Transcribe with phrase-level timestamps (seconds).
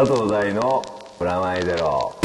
[0.00, 0.82] 佐藤大の
[1.18, 2.16] プラマイゼロ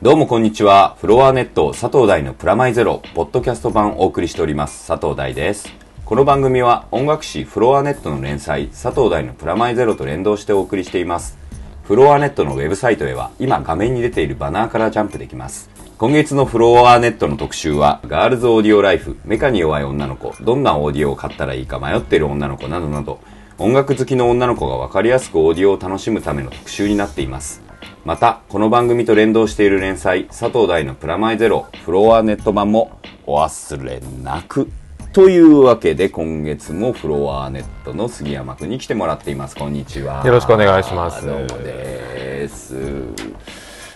[0.00, 0.96] どうもこんにちは。
[0.98, 4.88] フロアネット佐藤大のプラマイゼロ、ポッドキャスト版をお送りしております。
[4.88, 5.68] 佐藤大です。
[6.06, 11.36] この番組は音楽誌フロアネットの連載、佐藤大のプラマイゼロと連動してお送りしています。
[11.82, 15.68] フロアネットのウェブサイトへは今画面に出ているバナーからジャンプできます。
[15.98, 23.20] 今月のフロアネットの特集は、ガールズオーディオライフ、メカに弱い女の子、どんなオーディオを買ったらいいか迷っている女の子などなど、
[23.60, 27.60] 音楽好きの女の子がわかりやすくオーディオを楽しむための特集になっています。
[28.06, 34.70] また、この番組と連動している連載、佐藤大のプラマイゼロ、フロアネット版もお忘れなく。
[35.12, 39.56] というわけで、今月もフロアネットの杉山くんに来てもらっています。
[39.56, 40.24] こんにちは。
[40.24, 42.74] よろしくお願いしますどうもです。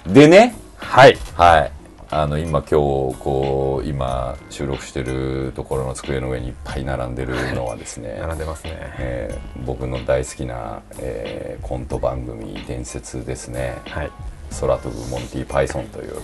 [0.07, 1.17] でね、はい。
[1.37, 1.84] はい。
[2.17, 8.73] あの、今今日、こう、今収録してるところの机の上にいっぱい並んでるのはですね、並んでますね。
[8.99, 14.11] えー僕の大好きな、えーコント番組伝説ですねはい。
[14.61, 16.15] 「空飛ぶモンティ・パイソン」という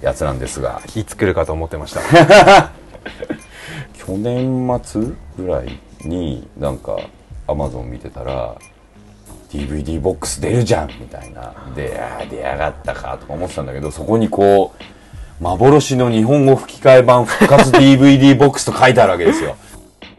[0.00, 2.00] やつなんですがいつ来るかと思ってました。
[3.94, 5.02] 去年末
[5.36, 6.98] ぐらいになんか
[7.46, 8.56] アマゾン見てたら
[9.52, 19.56] DVD ボックス出るじゃんみたいなであー出やがったかとか思ってたんだけどそこにこう幻の日本語吹き替え版復活 DVD ボックスと書いてあるわけですよ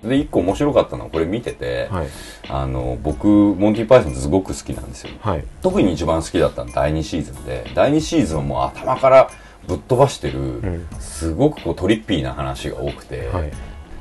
[0.04, 2.08] で一個面白かったのはこれ見てて、はい。
[2.50, 5.46] あの僕モンティ・パイソンすごく好きなんですよはい。
[5.62, 9.30] 特に一番好きだったの第2シーズンで第2シーズンはもう頭から
[9.66, 13.52] ぶっ飛ばしてる、んすごくこうトリッピーな話が多くて、はい。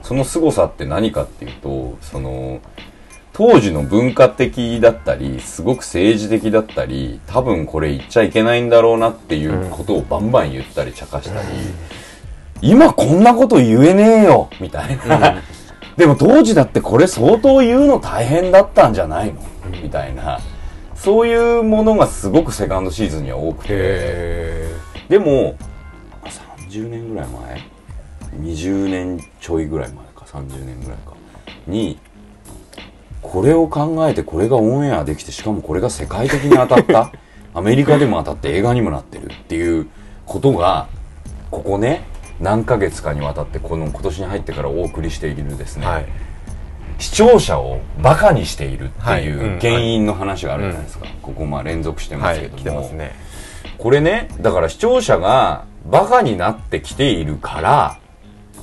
[0.03, 2.61] その凄さって何かっていうとその
[3.33, 11.49] 当時の文化的だったりすごく政治的だったり多分これ言っちゃいけないんだろうなっていうことをバンバン言ったり茶化したり、
[12.61, 15.43] 今こんなこと言えねえよみたいな、
[15.97, 19.41] でも当時だってこれ相当言うの大変だったんじゃないの？
[19.83, 20.39] みたいな。
[20.95, 23.69] そういうものがすごくセカンドシーズンには多くて。
[23.73, 24.69] へ
[25.09, 25.57] でも
[26.69, 27.61] 30年ぐらい前
[28.41, 30.25] ？20年ちょいぐらい前か。
[30.27, 31.13] 30年ぐらいか。
[31.67, 31.99] に
[33.33, 37.13] これを考えてこれがオンエアできてしかもこれが世界的に当たった。
[37.55, 39.87] アメリカでも当たって映画にもなってるっていう
[40.27, 40.87] ことが
[41.51, 42.05] ここね
[42.41, 46.07] 何ヶ月かにわたってこの今年に入ってからお送りしているですね、ーはい。
[46.99, 49.25] 視聴者をバカにしているってはい。
[49.25, 49.59] いううん。
[49.61, 52.37] 原因の話があるじゃないですか、ここまあ連続してまはい。
[52.37, 53.13] すけども、来てますね。
[53.79, 57.99] これねだから視聴者がバカになってきているから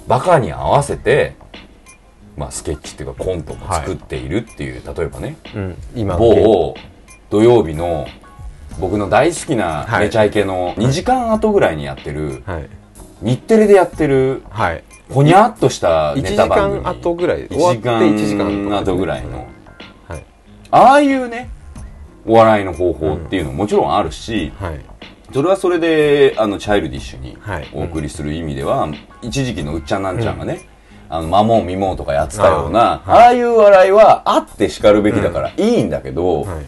[0.07, 1.36] バカに合わせて
[2.40, 5.76] まあスケッチっていうかコントも作っているっていう、例えばねうん。
[5.94, 6.74] 今の某
[7.30, 8.08] 土曜日の
[8.80, 12.70] 僕の大好きなはいめちゃイケの2時間後ぐらいにやってる、はい。
[13.22, 14.84] 日テレでやってるはい。
[15.12, 17.48] ほにゃっとした1ネ時タ番組間後ぐらい。
[17.48, 19.48] 1終わって時間1時間後ぐらいの
[20.08, 20.24] はい。
[20.72, 21.50] ああいうね
[22.26, 24.80] お笑いの方法っていうのももちろんあるし、はい。
[25.34, 28.88] それはそれであのチャイルディッシュにはいお送りする意味では、
[29.22, 30.62] 一時期のうっちゃんなんちゃんがね、
[31.09, 36.66] あの、マモンミモンとかやってたような、あ,、あいう笑いはあって叱るべきだからいいんだけど、はい。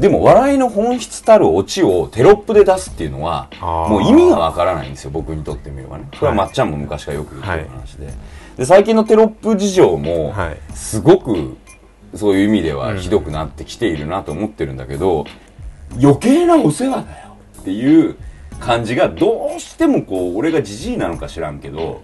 [0.00, 6.08] でも笑いの本質たるオチをテロップで出すっていうのは、もう意味がわからないんですよ、僕にとってみればね。
[6.14, 8.12] それはまっちゃんも昔からよく言ってる話で。
[8.56, 11.56] で、最近のテロップ事情もはい、すごく、
[12.16, 15.26] そういう意味ではひどくなってきているなと思ってるんだけど、
[16.00, 18.16] 余計なお世話だよっていう
[18.58, 22.02] 感じがどうしてもこう、俺がじじいなのか知らんけど、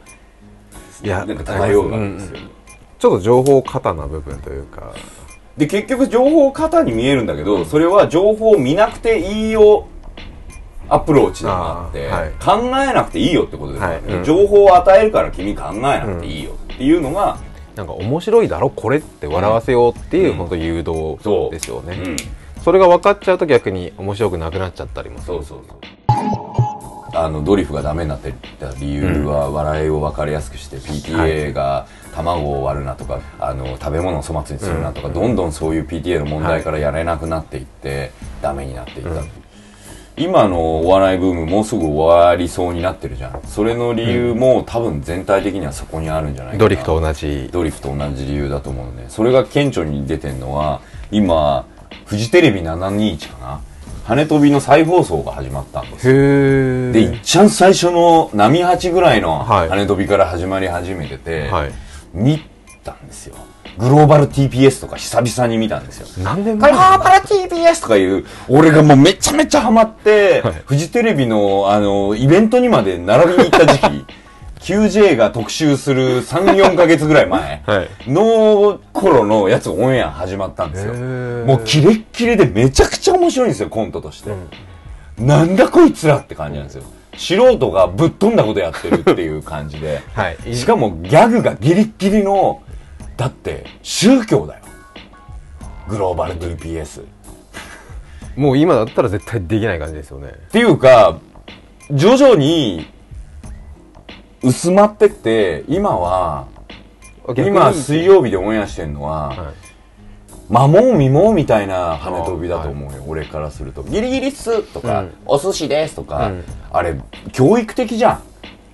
[1.03, 2.31] いや、なんか漂うわけですよ。
[2.31, 2.51] うんうん。
[2.99, 4.93] ちょっと情報過多な部分というか、
[5.57, 9.87] で結局情報過多に見えるんだけどそれは情報を見なくていいよ
[10.89, 14.05] アプローチでもあってあー考えなくていいよってことですよね、はい。
[14.19, 14.25] うん。
[14.25, 17.39] 情報を与えるから君考えなくていいよっていうのが、
[17.75, 21.19] なんか面白いだろこれって笑わせようっていう、うん本当誘導
[21.51, 22.17] ですよね、うん。
[22.63, 25.39] それが分かっちゃうと逆に面白くなくなっちゃったりもする。
[25.39, 26.60] そうそうそう
[27.25, 38.11] あのドリフがダメになってた理由は笑いを分かりやすくして PTA が卵を割るなとかあの食べ物を粗末にするなとか、どんどんそういう PTA の問題からやれなくなっていって、
[38.43, 39.23] ダメになっていった、
[40.17, 43.41] 今のお笑いブームもうすぐ終わりそうになってるじゃん。
[43.47, 46.61] それの理由も、多分全体的にはそこにあるんじゃないかな。
[46.61, 47.49] ドリフと同じ。
[47.53, 50.81] ドリフと同じ理由だと思うのでそれが顕著に出てるのは
[51.11, 51.65] 今
[52.07, 53.61] フジテレビ721かな
[54.11, 56.93] 羽飛びの再放送が始まったんです。
[56.93, 59.69] でいっちゃん最初の波八ぐらいのはい。
[59.69, 61.73] 羽飛びから始まり始めてて、はい。
[62.13, 62.43] 見
[62.83, 63.37] たんですよ。
[63.79, 66.25] グローバル TPS とか久々に見たんですよ。
[66.25, 74.07] 何年グロ前ーバル TPS とかいう、俺がもうめちゃめちゃハマって、フジテレビの、あの、イベントにまで並びに行った時期
[74.61, 80.95] QJ が特集する3、4ヶ月ぐらい前 はいの頃のやつがオンエア始まったんですよ。
[80.95, 84.31] もうキレッキレでめちゃくちゃ面白いんですよ、コントとして。
[85.19, 86.83] なんだこいつらって感じなんですよ。
[87.17, 90.03] 素人がぶっ飛んだことやってるっていう感じで。
[90.15, 92.61] はいしかもギャグがギリッギリの、
[93.17, 94.61] だって宗教だよ。
[95.89, 97.03] グローバル DPS。
[98.37, 101.19] もう今だったら絶対できない感じですよねっていうか、
[101.91, 102.89] 徐々に
[104.43, 106.47] 薄まってって、今は、
[107.37, 109.39] 今水曜日でオンエアしてんのは、はい。
[110.49, 113.83] 魔もみもみたいな跳ね飛びだと思うよ、俺からすると。
[113.85, 115.13] ギリギリっすとか、うん。
[115.27, 116.45] お寿司ですとか、うん。
[116.73, 116.99] あれ、
[117.33, 118.21] 教育的じゃ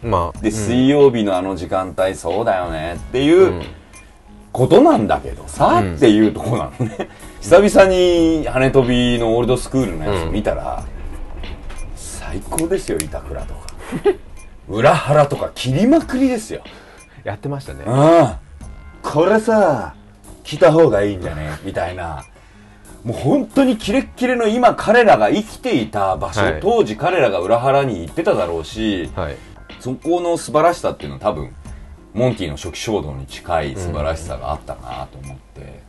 [0.02, 0.08] ん。
[0.08, 3.62] まあで、水曜日のあの時間帯そうだよねっていううん。
[4.52, 5.96] ことなんだけどさ、うん。
[5.96, 7.08] っていうとこなのね。
[7.42, 10.82] 久々に跳ね飛びのオールドスクールのやつ見たら、
[11.94, 13.60] 最高ですよ、板倉とか。
[14.68, 16.62] 裏腹とか切りまくりですよ。
[17.24, 18.68] やってましたねああ、
[19.02, 19.94] これさ、
[20.44, 21.58] 着た方がいいんじゃね？
[21.64, 22.24] みたいな。
[23.04, 29.36] もう本当にキレッキレの今彼らが生きていた場所、はい当時彼らが裏腹に行ってただろうし、はい
[29.80, 31.54] そこの素晴らしさっていうのは多分、
[32.14, 35.82] モンティの初期衝動に近い素晴らしさがあったなと思って。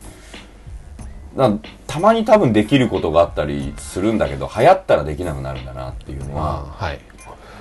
[1.36, 7.00] だからたまに多分できることがあったりするんだけど、流行ったらできなくなるんだなっていうのは、まあはい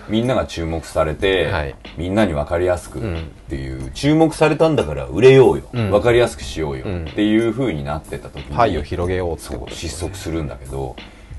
[0.09, 1.75] みんなが注目されて、はい。
[1.97, 3.31] みんなに分かりやすくっん。
[3.49, 5.91] ていう、注目されたんだから売れようよ、うん。
[5.91, 7.05] 分かりやすくしようよ、うん。
[7.05, 10.95] っていう風になってた時に、パイを広げようってことです失速するんだけど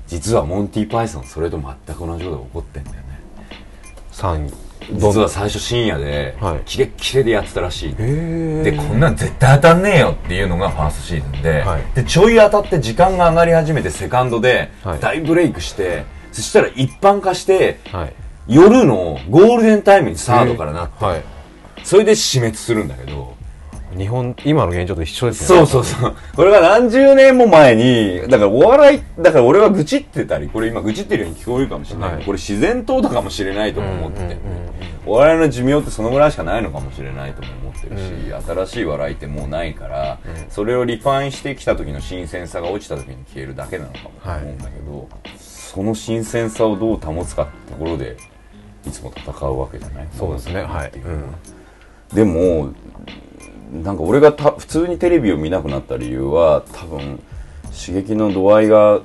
[0.07, 3.01] 実はモンティ・パイソンそれと全く同じことが起こってんだよね。
[4.13, 4.53] 3位
[4.93, 6.61] 実は最初深夜で、はい。
[6.65, 11.81] キレッキレでやってたらしい、へでこんなん絶対当たんねえよっていうのがファーストシーズンで,、はい。
[11.93, 14.99] でちょい当たって時間が上がり始めてセカンドではい。
[14.99, 18.13] 大ブレイクして、そしたら一般化してはい
[18.47, 21.23] 夜のゴールデンタイムにサードからなって、はい
[21.81, 23.35] それで死滅するんだけど、
[23.97, 25.47] 日本今の現状と一緒ですね。
[25.47, 26.15] そうそうそう。
[26.35, 32.15] これが何十年も前に、だからお笑い、だから俺は愚痴ってたり、これ今愚痴ってるように聞こえるかもしれない。
[32.15, 32.23] はい。
[32.25, 34.69] これ自然淘汰かもしれないとも思ってて、うんうんうん
[35.05, 40.19] お笑いの寿命ってそのぐらいしかないのかもしれないとも思ってるし、新しい笑いってもうないから、
[40.49, 45.09] それをリファインしてきた時の新鮮さが落ちた時に消えるだけなのかもと思うんだけど、
[45.39, 48.17] その新鮮さをどう保つかってところで、
[48.87, 50.07] いつも戦うわけじゃない？
[50.17, 50.61] そうですね。
[50.63, 51.23] はい、ううん。
[52.13, 52.73] でも
[53.83, 57.21] なんか俺がた普通にテレビを見なくなった理由は多分
[57.65, 59.01] 刺激の度合いが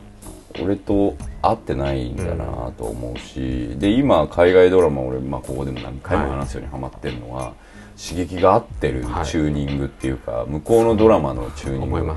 [0.63, 7.53] 俺と合ってないんだなと思うし、で今海外ドラマ俺、まあ、ここでも何回も話すようにハマってるのは、
[7.97, 9.25] 刺激が合ってるチはい。
[9.25, 12.13] ューニングっていうか、向こうのドラマのチューニング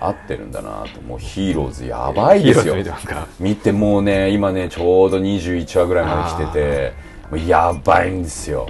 [0.00, 1.00] 合ってるんだなと。
[1.02, 2.74] もうヒーローズやばいですよ。
[3.38, 6.92] 見てもうね今ねちょうど21話ぐらいまで来てて
[7.30, 8.66] もうやばいんですよ。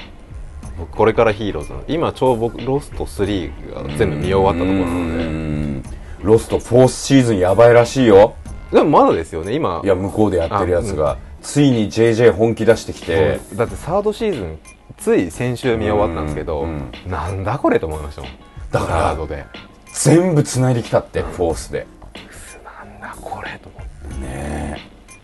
[0.79, 5.83] 僕これからヒーローズの今ちょうど僕ロスト3が全部見終わったところなのうでん。
[6.23, 8.35] ロストフォースシーズンやばいらしいよ。
[8.73, 9.81] でもまだですよね今。
[9.85, 13.41] いや向こうでやってるやつあがついに JJ 本気出してきて。
[13.55, 14.59] だってサードシーズン
[14.99, 16.69] つい先週見終わったんですけど、うん。
[16.69, 18.31] うんなんだこれと思いましたもん。
[18.71, 19.17] だから
[19.93, 21.87] 全部繋いできたってフォースで。
[22.65, 24.21] なんだこれと思って。
[24.21, 24.77] ね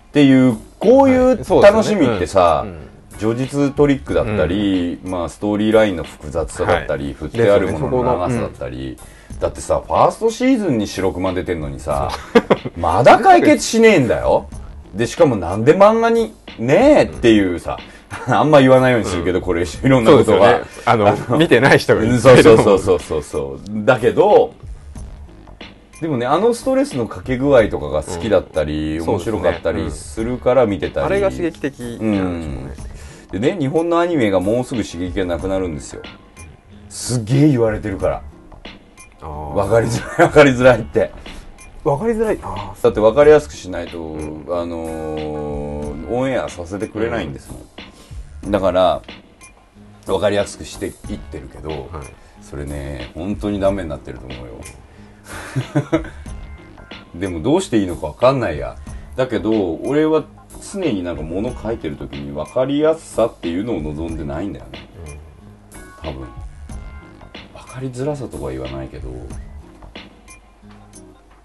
[0.09, 2.71] っていうこういう楽しみってさ、うん。
[2.71, 2.87] うん。
[3.19, 7.15] 叙述トリックだったり、まあ、ストーリーラインの複雑さだったり、はい。
[7.15, 8.99] 振ってあるものの長さだったり、
[9.41, 12.11] だってさファーストシーズンに白熊出てんのにさ
[12.77, 14.49] まだ解決しねえんだよ。
[14.95, 17.79] でしかもなんで漫画にねえっていうさ、
[18.35, 21.15] あんま言わないようにするけど、これいろんなことが、ですよね。
[21.15, 23.23] あの見てない人がいうんるそうそうそうそうそう。
[23.23, 24.55] そうだけど
[26.01, 29.09] でもねあのストレスのかけ具合とかが好きだったり、うん。
[29.09, 36.03] 面白かったりするから見てたり、あれが刺激的なんでしょうね、でね日本のアニメがもうすぐ刺激がなくなるんですよ。
[36.89, 38.23] すげえ言われてるから。
[39.21, 41.11] 分かりづらい分かりづらいって。
[41.83, 42.39] わかりづらい？
[42.43, 43.99] あだって分かりやすくしないと、
[44.49, 47.61] あのーオンエアさせてくれないんですもん、
[48.49, 49.03] だから
[50.07, 52.07] 分かりやすくしていってるけど、ーはい。
[52.43, 54.61] それね本当にダメになってると思うよ。
[57.15, 58.77] でもどうしていいのか分かんないや。
[59.17, 60.25] だけど俺は
[60.73, 64.89] 常になんか物書いてる時に分かりやすさっていうのを望んでないんだよね。
[66.03, 66.27] 多分。
[67.55, 69.11] 分かりづらさとかは言わないけど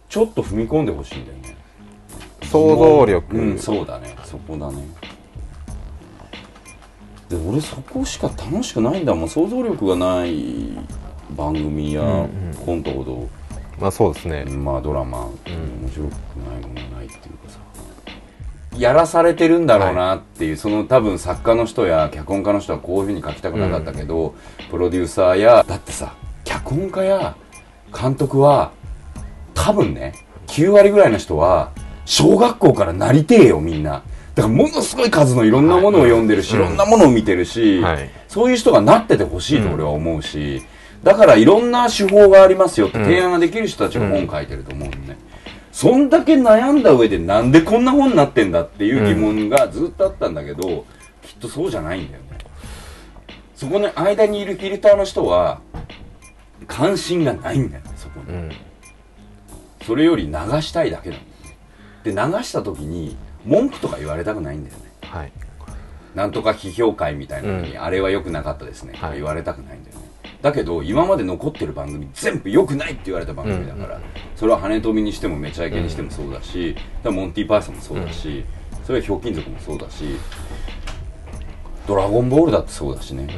[0.08, 1.58] ちょっと踏み込んでほしいんだよね。
[2.44, 4.16] 想像力、うんそうだね。
[4.24, 4.88] そこだね
[7.32, 9.16] で俺そこしか楽しくないんだ。
[9.16, 10.78] もん想像力がない
[11.36, 12.28] 番組やうんうん。
[12.66, 13.30] コントほど、
[13.80, 15.32] まあそうですね、まあドラマ、面
[15.90, 17.60] 白くないものはないっていうかさ。
[18.78, 24.36] やらされてるんだろうなっていう、その多分作家の人や脚本家の人はこういうふうに書きたくなかったけど、
[24.70, 27.36] プロデューサーやだってさ脚本家や
[27.98, 28.72] 監督は
[29.54, 30.14] 多分ね
[30.48, 31.72] 9割ぐらいの人は
[32.06, 34.04] 小学校からなりてえよみんな
[34.36, 36.66] だからものすごい数のいろんなものを読んでるし、はい。
[36.66, 38.10] いろんなものを見てるし、はい。
[38.28, 40.64] そういう人がなっててほしいと俺は思うし、
[41.04, 45.18] だからいろんな手法がありますよって提案ができる人たちが本書いてると思うのね、
[45.72, 50.86] そんだけ悩んだ上でなんでこんな本になってんだっていう疑問がずっとあったんだけど、
[51.24, 52.38] きっとそうじゃないんだよね。
[53.56, 55.60] そこの間にいるフィルターの人は
[56.68, 58.52] 関心がないんだよねそこに、うん。
[59.86, 61.26] それより流したいだけなんだ
[62.14, 62.32] よね。
[62.32, 64.84] で流した時に文句とか言われたくないんだよね。
[65.02, 65.32] はい。
[66.16, 67.82] なんとか批評会みたいなのに、うん。
[67.82, 69.16] あれは良くなかったですね、はい。
[69.16, 70.12] 言われたくないんだよね。
[70.42, 74.02] だけど今まで残ってる番組全部良くないって言われた番組だから、うん
[74.36, 78.44] それは羽富にしてもめちゃイケにしてもそうだし、だからモンティ・パイソンもそうだし、
[78.84, 80.04] それはひょうきん族もそうだし
[81.88, 83.30] ドラゴンボールだってそうだしね、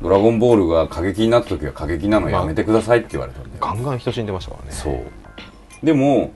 [0.00, 4.72] ドラゴンボールが過激になった時は過激なのやめてくださいって言われたんだよ、ガンガン人死んでましたからね。
[4.72, 5.02] そう。
[5.84, 6.30] でも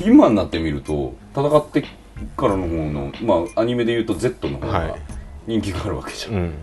[0.00, 1.82] 今になってみると戦って
[2.36, 5.02] からの方のまあアニメで言うと Z の方がはい。
[5.44, 6.54] 人気があるわけじゃん、うん。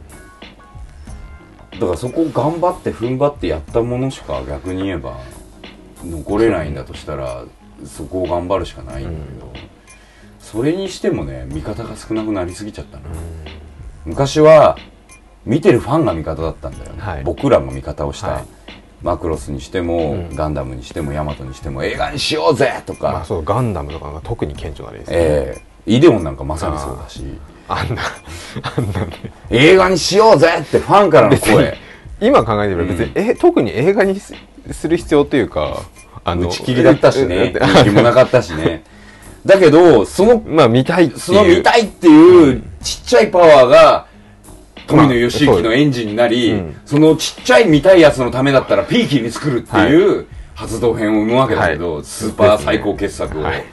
[1.72, 5.20] だからそこを頑張って踏ん張ってやったものしか逆に言えば
[6.02, 7.44] 残れないんだとしたら
[7.84, 9.54] そこを頑張るしかないんだけど、
[10.40, 13.04] それにしてもね味方が少なくなりすぎちゃったな、
[14.06, 14.78] 昔は
[15.46, 17.24] 見てるファンが味方だったんだよね、はい。
[17.26, 18.46] 僕らも味方をした、はい
[19.02, 20.36] マクロスにしても、うん。
[20.36, 25.18] ガンダムにしてもヤマトにしても映画にしようぜとか、まあそうガンダムとかが特に顕著な例ですね。
[25.18, 25.96] ええ。
[25.96, 27.24] イデオンなんかまさにそうだし。
[27.68, 28.02] あんな
[28.64, 29.32] あんなね。
[29.50, 31.78] 映画にしようぜってファンからの声。
[32.22, 34.34] 今考えてみれば別に、え特に映画にす
[34.72, 35.84] する必要というか
[36.26, 37.54] あ打ち切りだったしね。
[37.56, 38.84] え人気もなかったしね
[39.46, 44.08] だけどそのまあ見たいその見たいっていうちっちゃいパワーが
[44.90, 47.68] 富野義行のエンジンになり、うんそのちっちゃい。
[47.68, 48.02] 見たい。
[48.02, 52.04] やつのためだったらピーキーに作るっていう発動編を生むわけだけど、はい。
[52.06, 53.64] スーパー最高傑作を、はい。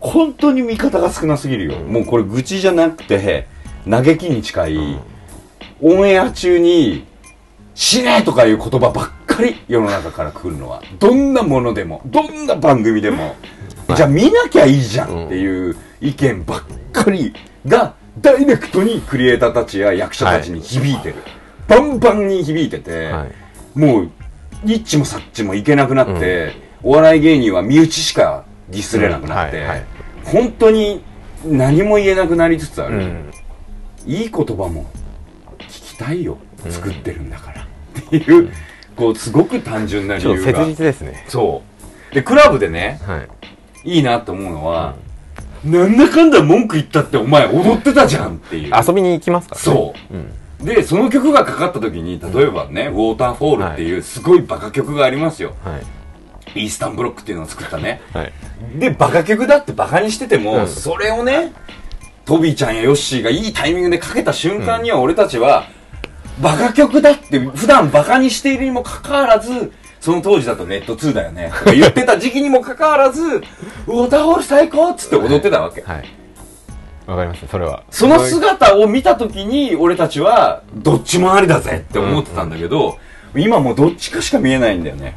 [0.00, 3.48] 本当に見方が少なすぎるよ、もうこれ愚痴じゃなくて
[3.88, 5.00] 嘆きに近い、
[5.80, 7.04] オンエア中に
[7.74, 13.36] 死ねとかいう言葉ばっかり世の中から来るのはどんなものでもどんな番組でも、
[13.96, 16.62] じゃあ見なきゃいいじゃんっていう意見ばっ
[16.92, 17.34] かり
[17.66, 21.16] がダイレクトにクリエイターたちや役者たちに響いてる、
[21.66, 23.78] バンバンに響いてて、はい。
[23.78, 24.10] もう
[24.64, 29.66] ニッチもサッチもいけなくなって、お笑い芸人は身内しかディスれなくなって、うん。
[29.66, 29.86] はいはい。
[30.24, 31.02] 本当に
[31.44, 33.30] 何も言えなくなりつつある、うん。
[34.06, 34.86] いい言葉も
[35.58, 36.38] 聞きたいよ。
[36.68, 38.50] 作ってるんだから、っていう
[38.96, 40.64] こうすごく単純な理由が。
[40.64, 41.24] 切実ですね。
[41.28, 41.62] そ
[42.10, 42.14] う。
[42.14, 43.28] でクラブでねはい。
[43.84, 44.96] いいなと思うのは、
[45.64, 48.72] なんだかんだ文句言ったってお前踊ってたじゃんっていう。
[48.74, 49.64] 遊びに行きますからね。
[49.64, 50.14] そう。
[50.14, 50.34] うん。
[50.64, 55.78] でその曲がかかった時に例えばね、ウォーターフォールっていうすごいバカ曲がありますよ、は
[56.56, 56.62] い。
[56.62, 58.00] イースタンブロックっていうのを作ったね。
[58.12, 58.32] はい。
[58.76, 60.68] でバカ曲だってバカにしてても、うん。
[60.68, 61.52] それをね
[62.24, 65.66] トビーちゃんやヨッシーがいいタイミングでかけた瞬間には俺たちは、
[66.42, 71.50] バカ曲だって普段バカにしているにもかかわらずその当時だとネット2だよね。
[71.58, 76.04] とか言ってた時期にもかかわらずウォーターフォール最高っつって踊ってたわけ、はい。
[77.06, 77.82] わかりますそれは。
[77.90, 82.98] その姿を見た時に俺たちはどっちもありだぜって思ってたんだけど、
[83.34, 85.14] 今もうどっちかしか見えないんだよね。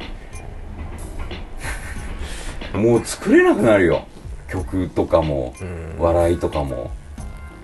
[2.74, 4.06] もう作れなくなるよ。
[4.48, 5.54] 曲とかも
[5.98, 6.90] 笑いとかも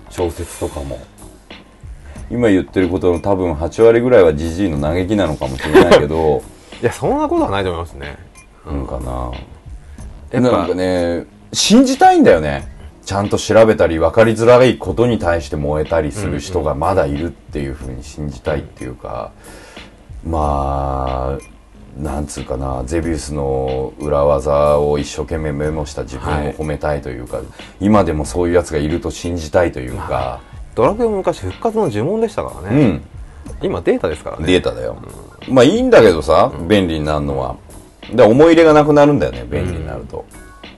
[0.09, 0.99] 小説とかも。
[2.31, 6.43] 今言ってることの多分8割ぐらいはジジイの嘆きなのかもしれないけど
[6.81, 8.17] いやそんなことはないと思いますね。
[8.65, 9.31] なんかな。
[10.31, 12.67] やっぱなんかね信じたいんだよね。
[13.05, 19.31] ちゃんと調べたり分かりづらいことに対して燃えたりする人がまだいるっていうふうに信じたいっていうか、
[20.23, 22.83] まあなんつうかな。
[22.85, 27.41] ゼビウスの裏技を一生懸命メモした自分を褒めたいというか、
[27.81, 30.39] 今でもそういうやつがいると信じたいというか、
[30.75, 33.01] ドラクエも昔復活の呪文でしたからね、うん。
[33.63, 34.45] 今データですからね。
[34.45, 34.95] データだよ、
[35.49, 37.57] まあいいんだけどさ便利になるのは。
[38.13, 40.25] で思い入れがなくなるんだよね便利になると、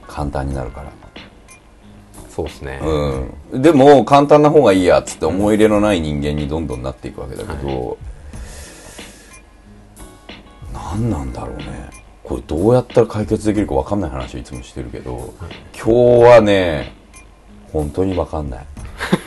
[0.08, 0.92] 簡単になるから。
[2.30, 7.98] そうですね、うん、でも簡単な方がいいやっつって思い入れのない人間にどんどんなっていくわけだけど、
[10.74, 11.90] 何なんだろうね。
[12.24, 15.34] これどうやったら解決できるか分かんない話をいつもしてるけど、
[15.74, 16.94] 今日はね
[17.74, 18.66] 本当に分かんない、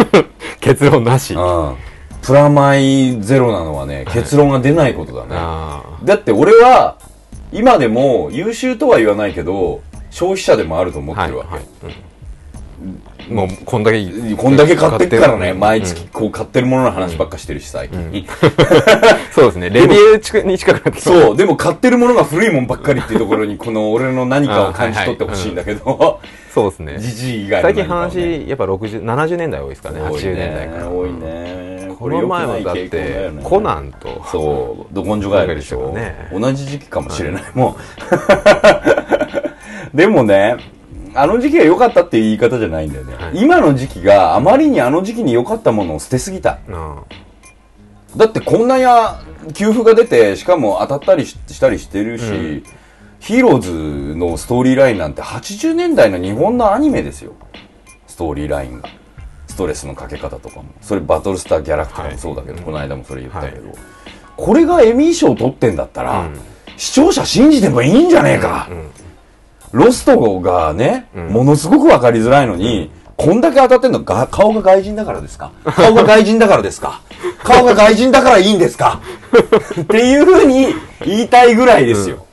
[0.60, 1.76] 結論なし、うん、
[2.24, 6.96] プラマイゼロなのはね結論が出ないことだね、あだって俺は
[7.52, 12.04] 今でも優秀とは言わないけど消費者でもあると思ってるわけ、
[13.28, 15.60] もうこんだけこんだけ買ってっからね、うん。
[15.60, 18.26] 毎月こう買ってるものの話ばっかしてるし、最近。
[19.32, 19.70] そうですね。
[19.70, 26.20] レビュー近に近くなってそう、でも買ってるものが古いもんばっかりっていうところに、この俺の何かを感じ取ってほしいんだけど、
[26.52, 26.98] そうですね。
[26.98, 28.24] じじい以外の最近何かをね。
[28.24, 30.00] 話やっぱ60 70年代多いですかね。
[30.00, 30.88] 多い80年代から。
[30.90, 31.83] 多いね。
[31.98, 37.76] この前はだってコナンとそう、ど根性ガエルでしょ、ね同じ時期かもしれない、も
[39.92, 39.96] う。
[39.96, 40.56] でもね、
[41.14, 43.14] あの時期が良かったっていう言い方じゃないんだよね。
[43.14, 46.58] はい今の時期があまりにあの時期に良かったものを捨てすぎた。
[46.68, 46.96] うん
[48.16, 49.20] だってこんなや
[49.54, 52.62] 給付が出て、しかも当たったりししたりしてるし、
[53.18, 57.32] ヒーローズのストーリーラインなんて80年代の日本のアニメですよ。
[58.06, 58.88] ストーリーラインが。
[59.54, 60.64] ストレスのかけ方とかも。
[60.82, 63.72] それバトルスターギャラクターもそうだけど、この間もそれ言ったけど。
[64.36, 66.40] これがエミー賞取ってんだったら、うん。
[66.76, 68.68] 視聴者信じてもいいんじゃねえか。
[69.70, 75.52] ロストがね、ものすごくわかりづらいのに、こんだけ当たってんのが、顔が外人だからですか？
[75.64, 77.00] 顔が外人だからですか？
[77.44, 79.00] 顔が外人だからいいんですか？
[79.82, 80.74] っていうふうに
[81.06, 82.26] 言いたいぐらいですよ。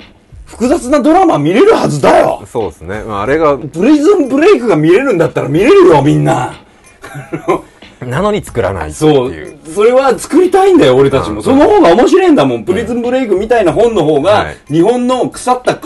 [0.47, 2.43] 複雑なドラマ見れるはずだよ。
[2.47, 6.53] そうですね、まあ、あれがプリズンブレイクが見れるんだったら見れるよ、みんな。
[8.05, 9.57] なのに作らないそういう。
[9.75, 11.37] それは作りたいんだよ、俺たちも。
[11.37, 12.63] うんその方が面白いんだもん。
[12.63, 15.79] プリズンブレイクみたいな本の方がはい、日本の腐った、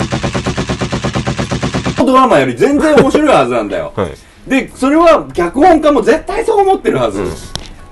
[2.05, 3.91] ドラマより全然面白いはずなんだよ。
[3.95, 4.07] はい
[4.47, 7.23] で、それは脚本家も絶対そう思ってるはず。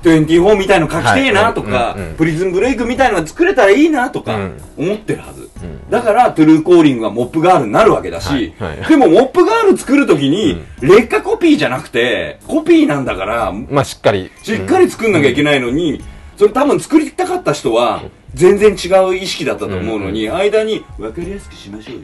[0.09, 5.49] 24みたいの書きてえなとかプリズンブレイクみたいのが作れたらいいなとかうん、思ってるはず。
[5.89, 14.31] だから、トゥルーコーリングはモップガールになるわけだしはいはい、でもモップガール作るときに、劣化コピーじゃなくて、コピーなんだから、まあしっかり。
[14.41, 16.03] しっかり作んなきゃいけないのに、
[16.37, 22.01] それ多分作りたかった人は、全然違う意識だったと思うのに、間に、分かりやすくしましょうよ。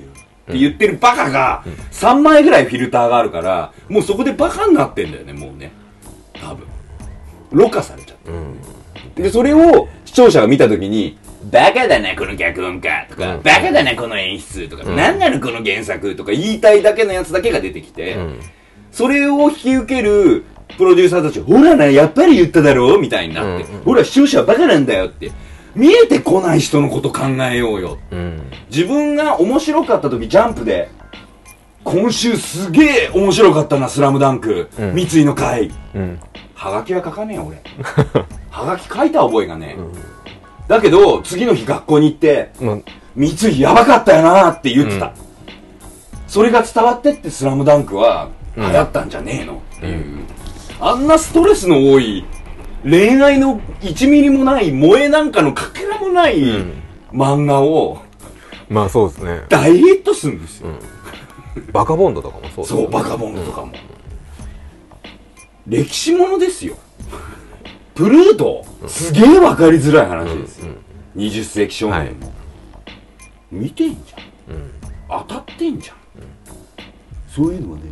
[0.49, 5.71] って言ってるバカが、3枚ぐらいフィルターがあるから、もうそこでバカになってんだよね、もうね。
[7.51, 8.17] ろ過されちゃっ
[9.15, 9.23] て。
[9.23, 11.17] で、それを視聴者が見たときに、
[11.51, 18.39] バカだな、この脚本家とか、バカだな、この演出とか、なんなの、この原作とか言いたいだけのやつだけが出てきて、ん
[18.91, 20.43] それを引き受ける
[20.77, 25.31] プロデューサーたち、ほらな、やっぱり言っただろうみたいになって、うんうんほら、視聴者はバカなんだよって。
[25.75, 27.99] 見えてこない人のこと考えようよ。
[28.12, 30.89] うん自分が面白かった時、ジャンプで、
[31.83, 34.69] 今週すげえ面白かったな、スラムダンク。
[34.77, 35.71] うん三井の会。
[36.65, 37.62] うんはがきは書かねえよ、俺。
[38.50, 39.82] はがき書いた覚えがねえ。
[40.67, 42.78] だけど、次の日学校に行って、まあ
[43.15, 45.13] 三井やばかったよなって言ってた。
[46.28, 50.19] それが伝わってってスラムダンクは流行ったんじゃねえのっていう。
[50.80, 52.24] あんなストレスの多い、
[52.84, 56.74] 恋愛の1ミリもない、萌えなんかのかけらもないん
[57.12, 58.00] 漫画を
[58.69, 60.69] まあそうですね大ヒットするんですよ。
[61.74, 63.74] バカボンドとかもそうですねそう、バカボンドとかも。
[65.69, 66.75] 歴史ものですよ。
[67.93, 70.73] プルート、すげえわかりづらい話ですよ。
[71.15, 72.34] 20世紀少年も。
[73.51, 74.17] 見てんじゃ
[75.17, 75.23] ん。
[75.27, 75.95] 当たってんじゃん。
[77.27, 77.84] そういうのはね、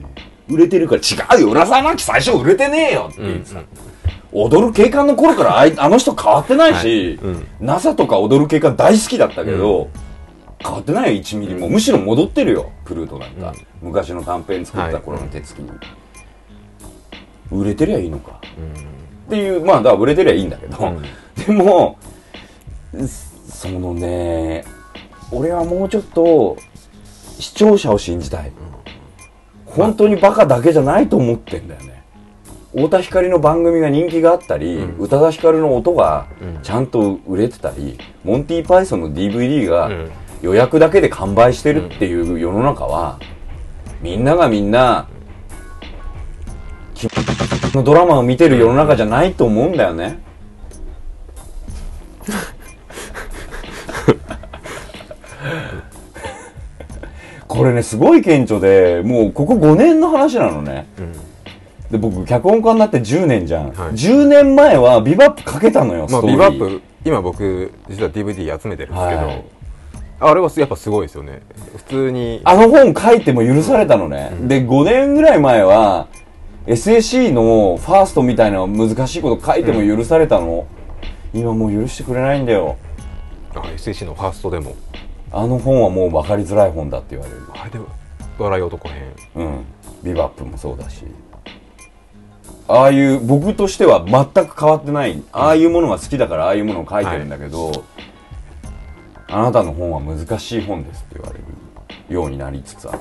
[0.50, 1.52] 売れてるから違うよ。
[1.52, 3.62] 浦沢直樹最初売れてねえよって言ってた。
[4.32, 9.90] 踊る警官の頃からあいあの人変わってないし、はいうん NASA とか踊る警官大好きだったけど、
[10.60, 11.70] 変わってないよ、1ミリも。
[11.70, 13.54] むしろ戻ってるよ、プルートなんか。
[13.82, 15.70] 昔の短編作った頃の手つきに。
[17.52, 18.40] 売れてりゃいいのか。
[19.28, 20.78] っていう、まあ、だから売れてりゃいいんだけど、
[21.46, 21.98] でも、
[23.50, 24.64] そのね、
[25.32, 26.58] 俺はもうちょっと、
[27.40, 28.52] 視聴者を信じたい。
[29.66, 32.04] 本当にバカだけじゃないと思ってんだよね。
[32.74, 36.28] 太田光の番組が人気があったり、宇多田ヒカルの音が
[36.64, 40.10] ちゃんと売れてたり、モンティーパイソンの DVD がん。
[40.42, 43.20] 予約だけで完売してるっていう世の中は、
[44.02, 45.08] みんながみんな、
[47.74, 50.20] のドラマを見てる世の中じゃないと思うんだよね。
[57.48, 60.86] これね、すごい顕著で、もうここ5年の話なのね。
[61.90, 63.72] で、僕、脚本家になって10年じゃん。
[63.72, 66.32] はい10年前はビバップかけたのよ、まあストーリー。
[66.32, 69.44] ビバップ今僕実は DVD 集めてるんですけど、はい
[70.20, 71.44] あれはやっぱすごいですよね
[71.76, 74.32] 普通にあの本書いても許されたのね。
[74.42, 76.08] で、5年ぐらい前は、
[76.68, 80.68] SAC のファーストみたいな難しいこと書いても許されたの？
[81.34, 82.78] 今もう許してくれないんだよ。
[83.56, 84.76] あ SAC のファーストでも
[85.32, 87.42] あの本はもう分かりづらい本だって言われる。
[87.54, 87.80] あれで
[88.38, 89.66] 笑い男編うん。
[90.04, 91.06] ビバップもそうだし。
[92.68, 95.24] ああいう、僕としては全く変わってない。
[95.32, 97.72] ああいうものが好きだからああいうものを書いてるんだけど、
[99.30, 103.00] あなたの本は難しい本ですって言われるようになりつつある。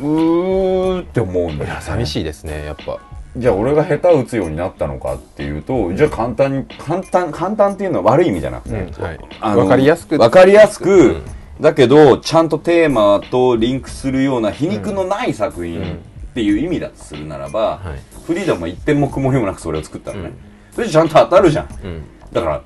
[0.00, 2.98] うーって思うんだよ、ね、寂しいですねやっぱ。
[3.36, 9.18] じゃあ俺が下手打つようになったのかっていうとじゃあ簡単に簡単簡単っていうのは悪い意味じゃなくて、はい。
[9.40, 10.18] あのわかりやすく。
[10.18, 11.22] わかりやすく、うん。
[11.60, 15.96] だけどちゃんとテーマとリンクするような皮肉のない作品
[16.30, 18.22] っていう意味だとするならば、はい。
[18.24, 20.34] フリーダムは一点も曇りもなくそれを作ったのね、うん。
[20.74, 21.68] それちゃんと当たるじゃん。
[21.84, 22.02] うん。
[22.32, 22.62] だから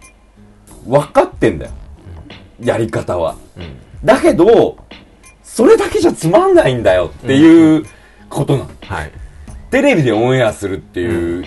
[0.87, 1.73] 分かってんだよ。
[2.61, 3.37] やり方は。
[3.57, 3.77] うん。
[4.05, 4.77] だけど
[5.53, 7.85] それだけじゃつまんないんだよっていう
[8.29, 9.11] ことなの、はい。
[9.71, 11.47] テレビでオンエアするっていう、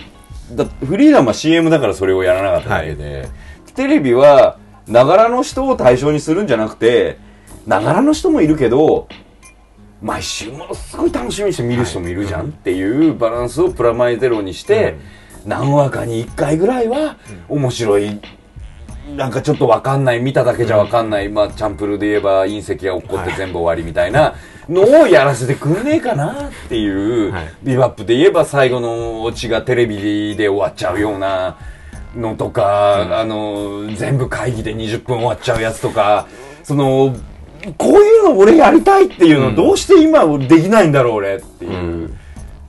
[0.52, 3.28] だフリーダムは CM だからそれをやらなかっただけで、
[3.74, 7.16] テレビはながらの人を対象にするんじゃなくて
[7.66, 9.08] ながらの人もいるけど
[10.02, 14.96] 毎週ものすごい楽しみにして見る人もいるじゃんっていうバランスをプラマイゼロにして、
[15.46, 17.16] 何話かに1回ぐらいは
[17.48, 18.20] 面白い
[19.16, 24.34] なんかちょっとわかんない見ただけじゃわかんない、まあチャンプルで言えば隕石が落っこって全部終わりみたいな
[24.68, 27.54] のをやらせてくんねえかなっていう、はい。
[27.62, 31.58] ビバップで言えば最後のオチがテレビで終わっちゃうような
[32.16, 36.26] のとか、あの全部会議で20分終わっちゃうやつとか
[36.62, 37.16] その
[37.76, 42.18] こういうの俺やりたいっていうのどうして今できないんだろう俺っていううん。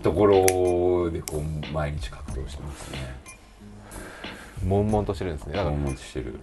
[0.02, 3.16] ところでこう毎日格闘してますね。
[4.64, 5.54] 悶々としてるんですね。
[5.54, 6.40] だから悶々としてる。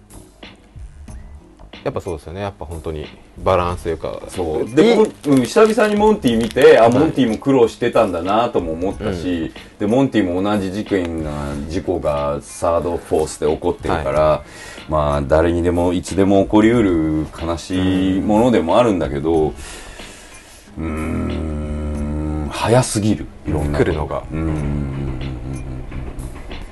[1.83, 2.41] やっぱそうですよね。
[2.41, 3.07] やっぱ本当に
[3.43, 4.69] バランスというかそう。
[4.69, 6.93] いで、うん、久々にモンティ見てあい。
[6.93, 11.31] モンティも苦労してたんだなとも思ったし、でモンティも同じ事件が
[11.69, 14.43] 事故がサードフォースで起こってるから、
[14.89, 24.19] まあ誰にでもいつでも起こりうる悲しいものでもあるんだけどうーん早すぎるいろんな来るのが。
[24.31, 25.00] うーん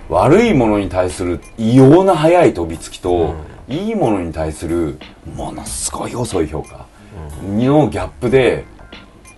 [0.09, 3.35] 悪いものに対する異様な早い飛びつきと、
[3.67, 4.97] いいものに対する
[5.35, 6.87] ものすごい遅い評価。
[7.43, 8.65] のギャップで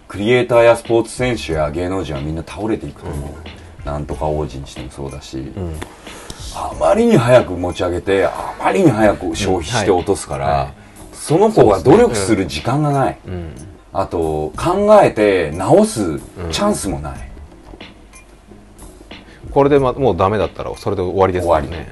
[0.08, 3.28] クリエイターやスポーツ選手や芸能人はみんな倒れていくと思
[3.84, 5.52] う、なんとか王子にしてもそうだし、
[6.56, 10.74] あまりに早く持ち上げてあまりに早く消費して落とすから、うんはい。
[11.14, 13.54] その子が努力する時間がない、うん。
[13.94, 16.20] あと考えて直す
[16.52, 17.31] チャンスもない、
[19.52, 21.90] これで、ま、もうダメだったらそれで終わりですからね。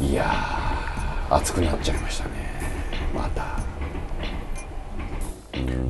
[0.00, 2.30] いやー熱くなっちゃいましたね。
[3.14, 3.60] また。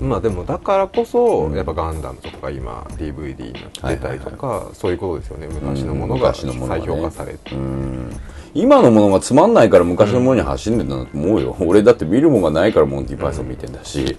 [0.01, 5.47] まあでもだからこそ、やっぱガンダムとか今 DVD になってたりとか、そういうことですよね。
[5.47, 6.57] 昔のものが再ね。
[6.59, 8.11] 評価されて、うん。
[8.55, 14.17] 今のものがつまんないから昔のものに走んでんだと思うよ、俺だって見るものがないからモンティ・パイソン見てんだし、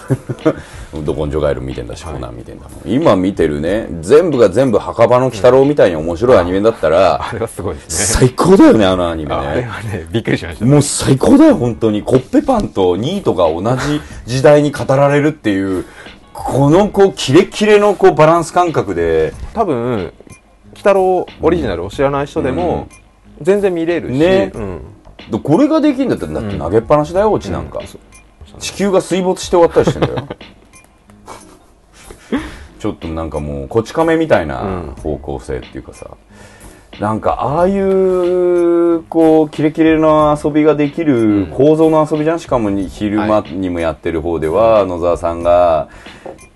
[1.04, 2.80] ど根性ガエル見てんだし、コナン見てんだもん。
[2.84, 8.28] 今見てるね全部が全部墓場の鬼太郎みたいに面白いアニメだったら、あれはすごいですね。
[8.28, 10.64] 最高だよねあのアニメあれねはねびっくりしました。
[10.64, 12.02] もう最高だよ本当に。
[12.02, 15.84] コッペパンとニートが同じ時代に語られるっていう
[16.32, 19.32] このこうキレッキレのこうバランス感覚で。
[19.54, 20.12] 多分
[20.72, 22.88] 鬼太郎オリジナルを知らない人でも、
[23.40, 24.50] 全然見れるし、ね。
[24.54, 24.80] うん、
[25.30, 28.11] でこれができるんだったらだって投げっぱなしだよオチなんか、うん
[28.58, 30.28] 地球が水没して終わったりしてんだよ。
[32.78, 36.10] ちょっとなんかもうこち亀みたいな方向性っていうかさ、
[36.98, 42.40] なんかああいうこうキレキレの遊びができる構造の遊びじゃん？
[42.40, 45.88] しかもに昼間にもやってる方では野沢さんが「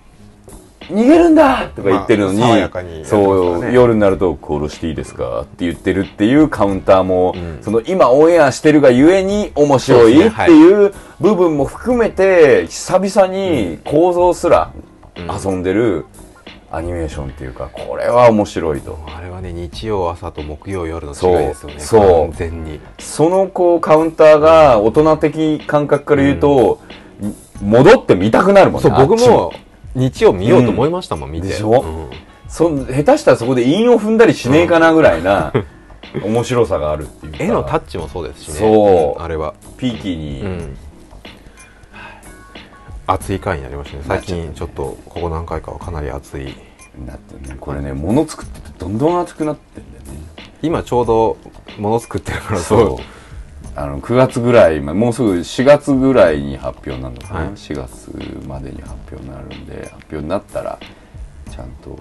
[0.89, 14.71] 逃げるんだ!」とか言ってるのに,、まあにやってますそう、夜になると「殺していいですか?」って言ってるっていうカウンターも、その今オンエアしてるがゆえに面白いっていう部分も含めて久々に構造すら
[15.17, 16.05] 遊んでる
[16.69, 18.99] アニメーションっていうかこれは面白いと。
[19.17, 21.79] あれはね日曜朝と木曜夜の違いですよね。
[21.79, 22.01] そう。
[22.29, 22.79] 完全に。
[22.99, 26.79] そのこうカウンターが大人的感覚から言うと、
[27.61, 28.89] 戻って見たくなるもんね。
[28.89, 29.53] そう僕も
[29.97, 31.47] 日曜見ようと思いましたもん、見て。
[31.49, 31.81] でしょ？
[31.81, 32.09] うん。
[32.47, 35.51] そん下手したらそこで韻を踏んだりしねえかなぐらいな
[36.23, 37.43] 面白さがあるっていうか。
[37.43, 38.53] 絵のタッチもそうですしね。
[38.53, 39.21] そう。
[39.21, 39.53] あれは。
[39.77, 40.77] ピーキーに、うん。
[43.07, 44.03] 熱い回になりましたね。
[44.07, 46.55] 最近ちょっとここ何回かはかなり熱い。
[47.05, 47.57] なってね。
[47.59, 50.23] これね物作っててどんどん熱くなってんだよね。
[50.61, 51.37] 今ちょうど
[51.77, 53.16] もの作ってるからそう
[53.79, 57.49] あの9月ぐらいまもうすぐ4月ぐらいに発表なのかな、はい。
[57.51, 58.11] 4月
[58.47, 60.79] までに発表になるんで発表になったら
[61.51, 61.99] ちゃんと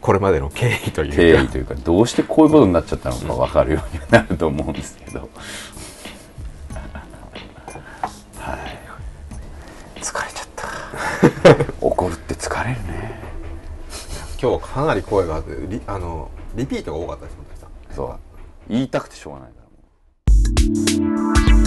[0.00, 1.16] これまでの経緯というか。
[1.16, 5.28] 経緯というかどうしてこういうことになっちゃったのか分かるようになると思うんですけど。
[8.38, 8.78] はい。
[10.00, 10.68] 疲れちゃった。
[11.80, 13.20] 怒るって疲れるね。
[14.40, 18.18] 今日はかなり声があってリあのリピートが多かったです本当にそう。
[18.68, 19.67] 言いたくてしょうがないから
[20.56, 21.57] Música